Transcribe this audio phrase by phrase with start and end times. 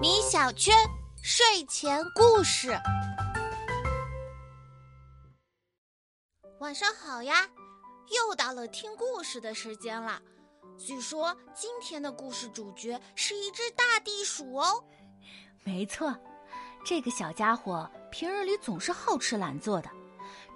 [0.00, 0.74] 米小圈
[1.22, 2.70] 睡前故事，
[6.60, 7.46] 晚上好呀！
[8.08, 10.18] 又到了听故事的时间了。
[10.78, 14.82] 据说今天的故事主角是一只大地鼠哦。
[15.62, 16.14] 没错，
[16.86, 19.90] 这个小家伙平日里总是好吃懒做的，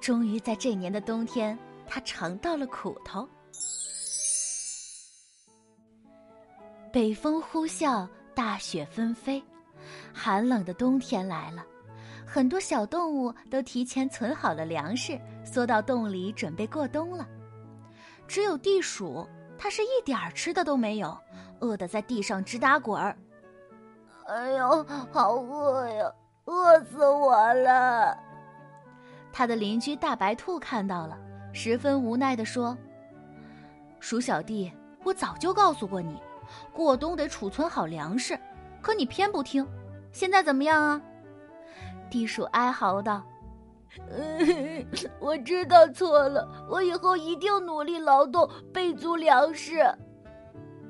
[0.00, 3.28] 终于在这年的冬天，他尝到了苦头。
[6.98, 9.40] 北风呼啸，大雪纷飞，
[10.12, 11.64] 寒冷的冬天来了。
[12.26, 17.24] 很多小动物都提前存好了粮食，缩到洞里准备过冬了。
[18.26, 19.24] 只有地鼠，
[19.56, 21.16] 它是一点儿吃的都没有，
[21.60, 23.16] 饿得在地上直打滚儿。
[24.26, 26.12] 哎呦，好饿呀，
[26.46, 28.18] 饿死我了！
[29.32, 31.16] 他的邻居大白兔看到了，
[31.52, 32.76] 十分无奈地说
[34.00, 34.72] ：“鼠小弟，
[35.04, 36.20] 我早就告诉过你。”
[36.72, 38.38] 过冬得储存好粮食，
[38.80, 39.66] 可你偏不听。
[40.12, 41.02] 现在怎么样啊？
[42.10, 43.22] 地鼠哀嚎道
[45.20, 49.80] ：“我知道错了，我以后一定努力劳动，备足粮食。”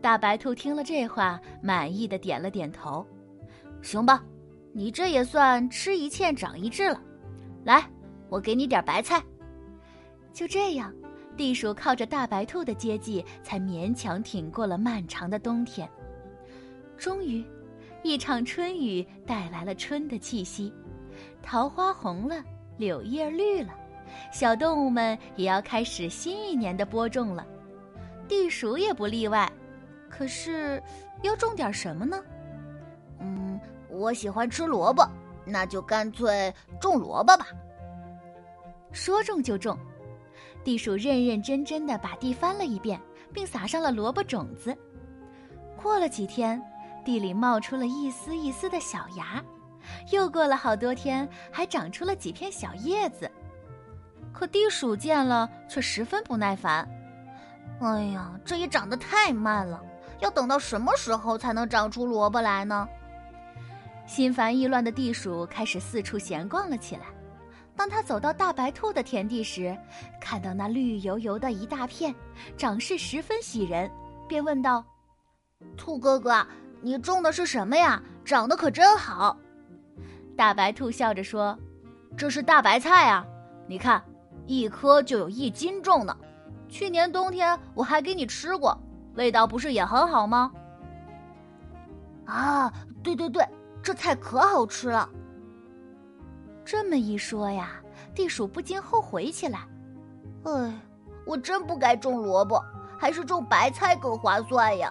[0.00, 3.04] 大白兔听了这话，满意的点了点头
[3.82, 4.22] ：“行吧，
[4.72, 7.00] 你这也算吃一堑长一智了。
[7.64, 7.84] 来，
[8.28, 9.22] 我给你点白菜。”
[10.32, 10.94] 就这样。
[11.36, 15.88] 地鼠靠着大白兔的接济，才勉强挺过了漫长的冬天。
[16.98, 17.44] 终于，
[18.02, 20.72] 一场春雨带来了春的气息，
[21.42, 22.44] 桃花红了，
[22.76, 23.74] 柳叶绿了，
[24.32, 27.46] 小动物们也要开始新一年的播种了。
[28.28, 29.50] 地鼠也不例外。
[30.10, 30.82] 可是，
[31.22, 32.22] 要种点什么呢？
[33.18, 35.08] 嗯，我喜欢吃萝卜，
[35.46, 37.46] 那就干脆种萝卜吧。
[38.92, 39.78] 说种就种。
[40.62, 43.00] 地鼠认认真真的把地翻了一遍，
[43.32, 44.76] 并撒上了萝卜种子。
[45.82, 46.62] 过了几天，
[47.04, 49.42] 地里冒出了一丝一丝的小芽。
[50.12, 53.30] 又过了好多天，还长出了几片小叶子。
[54.32, 56.86] 可地鼠见了，却十分不耐烦
[57.80, 59.82] ：“哎呀，这也长得太慢了，
[60.20, 62.86] 要等到什么时候才能长出萝卜来呢？”
[64.06, 67.06] 心烦意乱的地鼠开始四处闲逛了起来。
[67.80, 69.74] 当他走到大白兔的田地时，
[70.20, 72.14] 看到那绿油油的一大片，
[72.54, 73.90] 长势十分喜人，
[74.28, 74.84] 便问道
[75.78, 76.46] ：“兔哥哥，
[76.82, 78.02] 你种的是什么呀？
[78.22, 79.34] 长得可真好。”
[80.36, 81.58] 大白兔笑着说
[82.18, 83.26] ：“这是大白菜啊，
[83.66, 84.04] 你看，
[84.44, 86.14] 一颗就有一斤重呢。
[86.68, 88.78] 去年冬天我还给你吃过，
[89.14, 90.52] 味道不是也很好吗？”
[92.28, 92.70] 啊，
[93.02, 93.42] 对对对，
[93.82, 95.08] 这菜可好吃了。
[96.70, 97.82] 这么一说呀，
[98.14, 99.66] 地鼠不禁后悔起来。
[100.44, 100.72] 哎，
[101.26, 102.64] 我真不该种萝卜，
[102.96, 104.88] 还是种白菜更划算呀。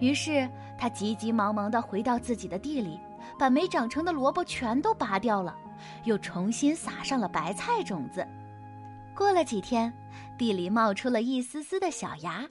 [0.00, 2.98] 于是他急急忙忙的回到自己的地里，
[3.38, 5.56] 把没长成的萝卜全都拔掉了，
[6.02, 8.26] 又重新撒上了白菜种子。
[9.14, 9.92] 过了几天，
[10.36, 12.44] 地里冒出了一丝丝的小芽，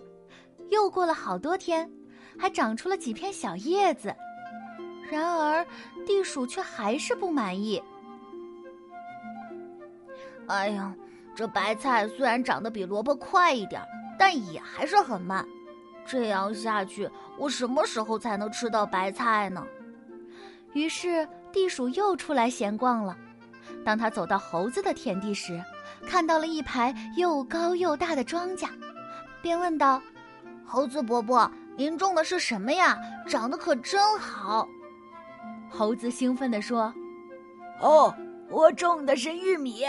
[0.71, 1.91] 又过了好多天，
[2.39, 4.15] 还长出了几片小叶子。
[5.11, 5.67] 然而，
[6.07, 7.83] 地鼠却还是不满意。
[10.47, 10.93] 哎呀，
[11.35, 13.81] 这白菜虽然长得比萝卜快一点，
[14.17, 15.45] 但也还是很慢。
[16.05, 19.65] 这样下去，我什么时候才能吃到白菜呢？
[20.73, 23.17] 于是地鼠又出来闲逛了。
[23.83, 25.59] 当他走到猴子的田地时，
[26.05, 28.69] 看到了一排又高又大的庄稼，
[29.41, 29.99] 便问道
[30.63, 32.99] ：“猴子伯伯，您种的是什么呀？
[33.27, 34.69] 长得可真好！”
[35.71, 36.93] 猴子兴奋地说
[37.81, 38.13] ：“哦，
[38.51, 39.83] 我种的是玉米。”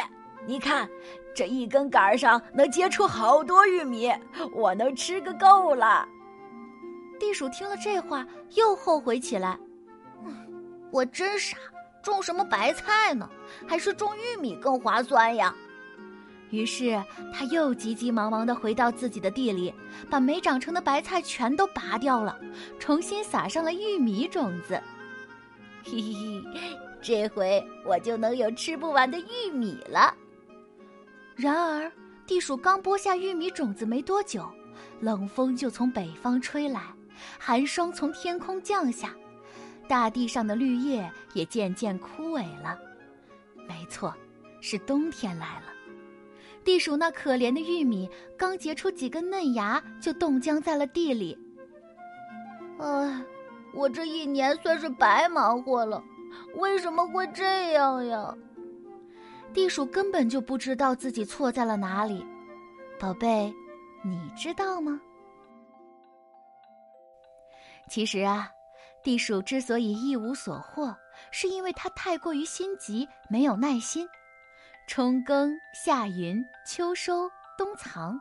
[0.47, 0.89] 你看，
[1.35, 4.13] 这一根杆上能结出好多玉米，
[4.55, 6.07] 我能吃个够了。
[7.19, 8.25] 地鼠听了这话，
[8.55, 9.59] 又后悔起来
[10.93, 11.57] ：“我真傻，
[12.03, 13.29] 种什么白菜呢？
[13.67, 15.55] 还是种玉米更划算呀！”
[16.51, 17.03] 于是
[17.35, 19.75] 他又急急忙忙的回到自己的地里，
[20.09, 22.39] 把没长成的白菜全都拔掉了，
[22.79, 24.81] 重新撒上了玉米种子。
[25.83, 30.15] 嘿嘿嘿，这回我就能有吃不完的玉米了。
[31.37, 31.93] 然而，
[32.27, 34.51] 地鼠刚播下玉米种子没多久，
[35.01, 36.81] 冷风就从北方吹来，
[37.39, 39.15] 寒霜从天空降下，
[39.87, 42.79] 大地上的绿叶也渐渐枯萎了。
[43.69, 44.15] 没错，
[44.63, 45.67] 是冬天来了。
[46.65, 51.39] 地鼠那可怜的玉米刚结出几根嫩芽，就冻僵在了地里。
[52.79, 53.23] 唉，
[53.75, 56.03] 我这一年算是白忙活了，
[56.55, 58.35] 为什么会这样呀？
[59.57, 62.23] 地鼠根本就不知道自己错在了哪里，
[63.01, 63.51] 宝贝，
[64.05, 65.01] 你知道吗？
[67.89, 68.51] 其实啊，
[69.03, 70.95] 地鼠之所以一无所获，
[71.31, 74.07] 是因为它太过于心急，没有耐心。
[74.87, 77.27] 春耕、夏耘、秋收、
[77.57, 78.21] 冬藏，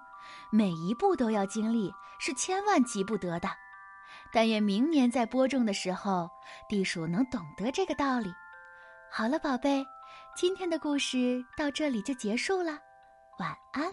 [0.54, 3.50] 每一步都要经历，是千万急不得的。
[4.32, 6.30] 但愿明年在播种的时候，
[6.70, 8.34] 地鼠能懂得这个道理。
[9.12, 9.86] 好了，宝贝，
[10.36, 12.80] 今天的故事到这里就结束了，
[13.40, 13.92] 晚安。